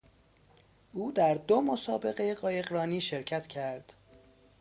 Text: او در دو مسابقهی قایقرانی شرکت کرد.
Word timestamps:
او 0.93 1.11
در 1.11 1.33
دو 1.35 1.61
مسابقهی 1.61 2.35
قایقرانی 2.35 3.01
شرکت 3.01 3.47
کرد. 3.47 3.93